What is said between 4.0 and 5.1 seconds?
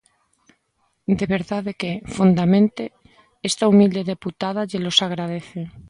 deputada llelos